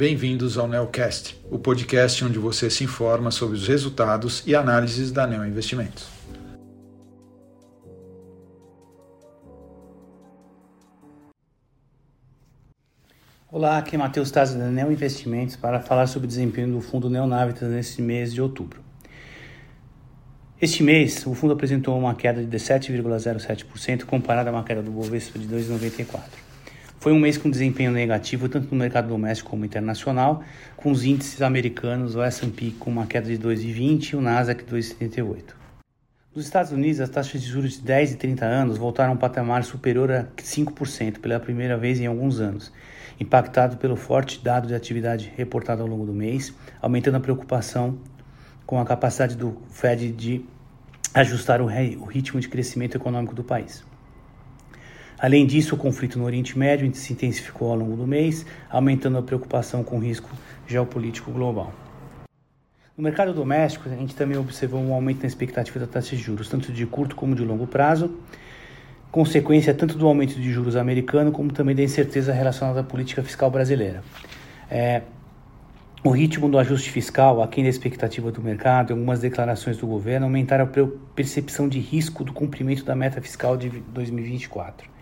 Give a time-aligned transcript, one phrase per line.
[0.00, 5.26] bem-vindos ao Neocast, o podcast onde você se informa sobre os resultados e análises da
[5.26, 6.08] Neo Investimentos.
[13.52, 17.10] Olá, aqui é Matheus Tazzi da Neo Investimentos para falar sobre o desempenho do fundo
[17.10, 18.80] Neonavitas nesse mês de outubro.
[20.58, 25.38] Este mês, o fundo apresentou uma queda de 7,07% comparada a uma queda do Bovespa
[25.38, 26.49] de 2,94%.
[27.00, 30.44] Foi um mês com desempenho negativo tanto no mercado doméstico como internacional,
[30.76, 35.54] com os índices americanos, o S&P com uma queda de 2,20 e o Nasdaq 2,78.
[36.36, 39.16] Nos Estados Unidos, as taxas de juros de 10 e 30 anos voltaram a um
[39.16, 42.70] patamar superior a 5% pela primeira vez em alguns anos,
[43.18, 47.98] impactado pelo forte dado de atividade reportado ao longo do mês, aumentando a preocupação
[48.66, 50.44] com a capacidade do Fed de
[51.14, 53.88] ajustar o ritmo de crescimento econômico do país.
[55.20, 59.22] Além disso, o conflito no Oriente Médio se intensificou ao longo do mês, aumentando a
[59.22, 60.30] preocupação com o risco
[60.66, 61.74] geopolítico global.
[62.96, 66.48] No mercado doméstico, a gente também observou um aumento na expectativa da taxa de juros,
[66.48, 68.18] tanto de curto como de longo prazo,
[69.12, 73.50] consequência tanto do aumento de juros americano como também da incerteza relacionada à política fiscal
[73.50, 74.02] brasileira.
[74.70, 75.02] É,
[76.02, 80.24] o ritmo do ajuste fiscal, aquém da expectativa do mercado e algumas declarações do governo
[80.24, 84.99] aumentaram a percepção de risco do cumprimento da meta fiscal de 2024.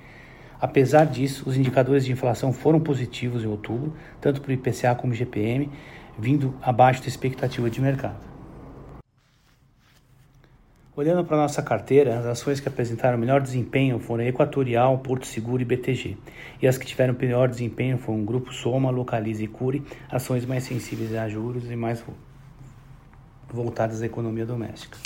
[0.60, 5.12] Apesar disso, os indicadores de inflação foram positivos em outubro, tanto para o IPCA como
[5.12, 5.70] o GPM,
[6.18, 8.26] vindo abaixo da expectativa de mercado.
[10.96, 15.64] Olhando para nossa carteira, as ações que apresentaram melhor desempenho foram Equatorial, Porto Seguro e
[15.64, 16.16] BTG.
[16.60, 21.14] E as que tiveram pior desempenho foram Grupo Soma, Localize e Cure, ações mais sensíveis
[21.14, 22.04] a juros e mais
[23.48, 24.98] voltadas à economia doméstica.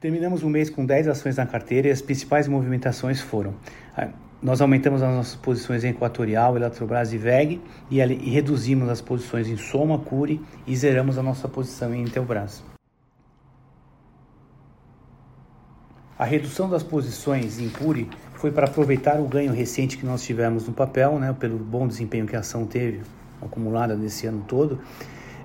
[0.00, 3.54] Terminamos o mês com 10 ações na carteira e as principais movimentações foram:
[3.94, 4.08] ah,
[4.42, 9.58] nós aumentamos as nossas posições em Equatorial, Eletrobras e VEG e, reduzimos as posições em
[9.58, 12.64] Soma, Cure e zeramos a nossa posição em Intelbras.
[16.18, 20.66] A redução das posições em Cure foi para aproveitar o ganho recente que nós tivemos
[20.66, 23.02] no papel, né, pelo bom desempenho que a ação teve
[23.42, 24.80] acumulada nesse ano todo.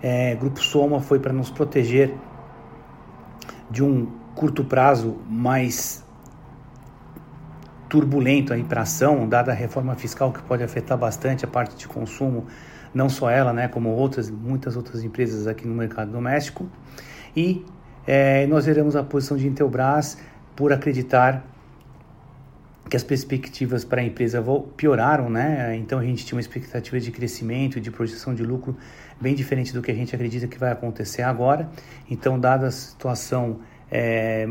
[0.01, 2.13] É, Grupo Soma foi para nos proteger
[3.69, 6.03] de um curto prazo mais
[7.87, 11.87] turbulento aí para ação, dada a reforma fiscal que pode afetar bastante a parte de
[11.87, 12.45] consumo,
[12.93, 16.67] não só ela, né, como outras, muitas outras empresas aqui no mercado doméstico.
[17.35, 17.65] E
[18.05, 20.17] é, nós veremos a posição de Intelbras
[20.55, 21.45] por acreditar
[22.89, 24.43] que as perspectivas para a empresa
[24.77, 25.75] pioraram, né?
[25.75, 28.77] Então a gente tinha uma expectativa de crescimento de projeção de lucro
[29.19, 31.67] bem diferente do que a gente acredita que vai acontecer agora.
[32.09, 33.59] Então, dada a situação
[33.91, 34.47] é,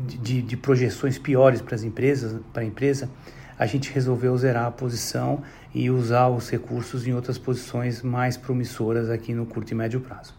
[0.00, 3.10] de, de, projeções piores para as empresas, para a empresa,
[3.58, 5.42] a gente resolveu zerar a posição
[5.74, 10.34] e usar os recursos em outras posições mais promissoras aqui no curto e médio prazo.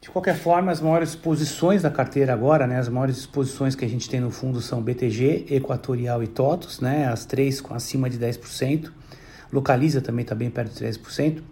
[0.00, 3.88] De qualquer forma, as maiores posições da carteira agora, né, as maiores exposições que a
[3.88, 8.18] gente tem no fundo são BTG, Equatorial e TOTOS, né, as três com acima de
[8.18, 8.92] 10%.
[9.50, 11.42] Localiza também está bem perto de 10%.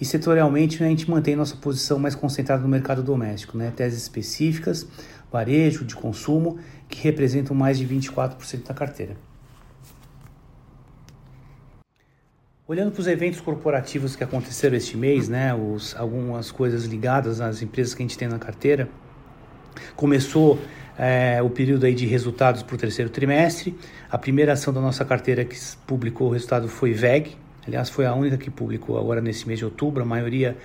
[0.00, 3.72] E setorialmente a gente mantém nossa posição mais concentrada no mercado doméstico, né?
[3.74, 4.86] teses específicas,
[5.32, 6.58] varejo, de consumo,
[6.88, 9.16] que representam mais de 24% da carteira.
[12.68, 17.62] Olhando para os eventos corporativos que aconteceram este mês, né, os, algumas coisas ligadas às
[17.62, 18.88] empresas que a gente tem na carteira,
[19.94, 20.58] começou
[20.98, 23.78] é, o período aí de resultados para o terceiro trimestre.
[24.10, 28.14] A primeira ação da nossa carteira que publicou o resultado foi VEG, Aliás, foi a
[28.14, 30.02] única que publicou agora nesse mês de outubro.
[30.02, 30.56] A maioria,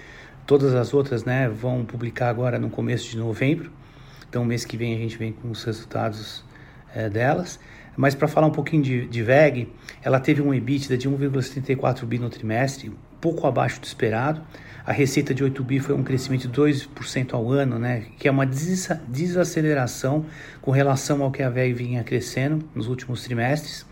[0.45, 3.71] todas as outras, né, vão publicar agora no começo de novembro.
[4.29, 6.43] Então, mês que vem a gente vem com os resultados
[6.93, 7.59] é, delas.
[7.97, 9.67] Mas para falar um pouquinho de, de VEG,
[10.01, 14.41] ela teve um EBITDA de 1,74 bi no trimestre, pouco abaixo do esperado.
[14.85, 18.31] A receita de 8 bi foi um crescimento de 2% ao ano, né, que é
[18.31, 20.25] uma desaceleração
[20.61, 23.85] com relação ao que a VEG vinha crescendo nos últimos trimestres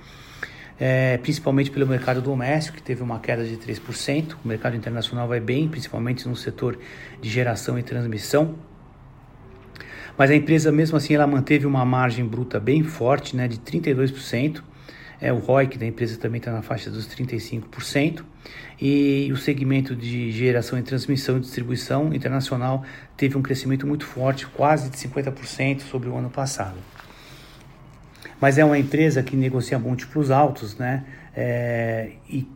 [0.79, 4.35] é, principalmente pelo mercado doméstico, que teve uma queda de 3%.
[4.43, 6.79] O mercado internacional vai bem, principalmente no setor
[7.21, 8.55] de geração e transmissão.
[10.17, 14.63] Mas a empresa, mesmo assim, ela manteve uma margem bruta bem forte, né, de 32%.
[15.21, 18.23] É, o ROIC da empresa também está na faixa dos 35%.
[18.81, 22.85] E o segmento de geração e transmissão e distribuição internacional
[23.17, 26.77] teve um crescimento muito forte, quase de 50% sobre o ano passado
[28.39, 31.03] mas é uma empresa que negocia múltiplos altos, né?
[31.35, 32.47] É, e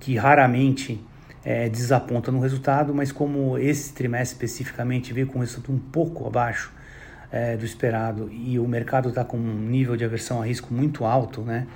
[0.00, 1.00] que raramente
[1.44, 6.26] é, desaponta no resultado, mas como esse trimestre especificamente veio com um resultado um pouco
[6.26, 6.72] abaixo
[7.30, 11.04] é, do esperado e o mercado está com um nível de aversão a risco muito
[11.04, 11.66] alto, né?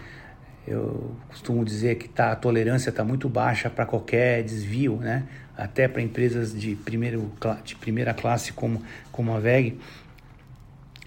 [0.66, 5.24] eu costumo dizer que tá, a tolerância está muito baixa para qualquer desvio, né?
[5.56, 7.32] até para empresas de, primeiro,
[7.64, 9.78] de primeira classe como, como a VEG,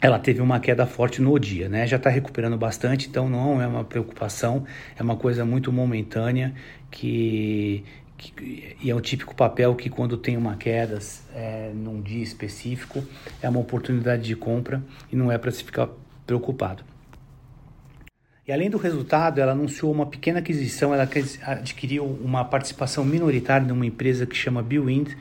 [0.04, 1.88] ela teve uma queda forte no dia, né?
[1.88, 4.66] Já está recuperando bastante, então não é uma preocupação,
[4.98, 6.54] é uma coisa muito momentânea
[6.92, 7.86] que,
[8.18, 11.00] que e é o típico papel que quando tem uma queda
[11.34, 13.02] é, num dia específico
[13.42, 15.88] é uma oportunidade de compra e não é para se ficar
[16.28, 16.84] preocupado.
[18.46, 21.08] E além do resultado, ela anunciou uma pequena aquisição, ela
[21.44, 25.16] adquiriu uma participação minoritária numa empresa que chama Biowind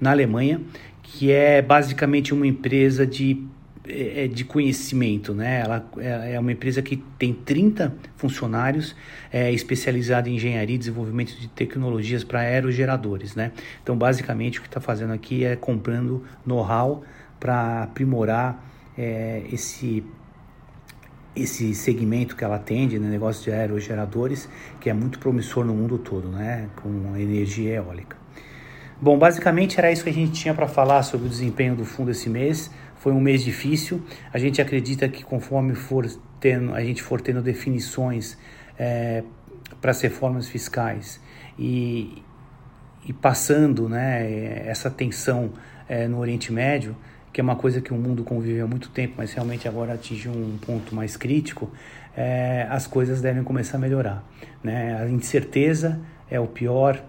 [0.00, 0.60] na Alemanha,
[1.04, 3.46] que é basicamente uma empresa de
[3.88, 5.60] é, é de conhecimento, né?
[5.60, 8.94] Ela é, é uma empresa que tem 30 funcionários,
[9.32, 13.52] é especializada em engenharia e desenvolvimento de tecnologias para aerogeradores, né?
[13.82, 17.02] Então, basicamente, o que está fazendo aqui é comprando know-how
[17.38, 18.64] para aprimorar
[18.96, 20.04] é, esse
[21.36, 24.48] esse segmento que ela atende, né, negócio de aerogeradores,
[24.80, 28.23] que é muito promissor no mundo todo, né, com energia eólica.
[29.00, 32.10] Bom, basicamente era isso que a gente tinha para falar sobre o desempenho do fundo
[32.10, 32.70] esse mês.
[32.96, 34.02] Foi um mês difícil.
[34.32, 36.06] A gente acredita que conforme for
[36.40, 38.38] tendo, a gente for tendo definições
[38.78, 39.24] é,
[39.80, 41.20] para as reformas fiscais
[41.58, 42.22] e,
[43.06, 45.52] e passando né, essa tensão
[45.88, 46.96] é, no Oriente Médio,
[47.32, 50.30] que é uma coisa que o mundo convive há muito tempo, mas realmente agora atingiu
[50.32, 51.70] um ponto mais crítico,
[52.16, 54.24] é, as coisas devem começar a melhorar.
[54.62, 54.96] Né?
[55.02, 56.00] A incerteza
[56.30, 57.02] é o pior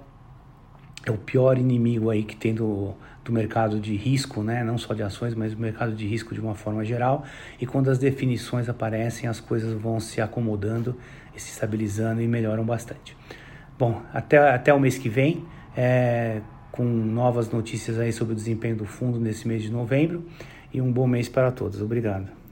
[1.06, 2.94] é o pior inimigo aí que tem do,
[3.24, 4.64] do mercado de risco, né?
[4.64, 7.24] não só de ações, mas do mercado de risco de uma forma geral.
[7.60, 10.96] E quando as definições aparecem, as coisas vão se acomodando,
[11.36, 13.16] se estabilizando e melhoram bastante.
[13.78, 15.44] Bom, até, até o mês que vem,
[15.76, 16.42] é,
[16.72, 20.26] com novas notícias aí sobre o desempenho do fundo nesse mês de novembro.
[20.74, 21.82] E um bom mês para todos.
[21.82, 22.45] Obrigado.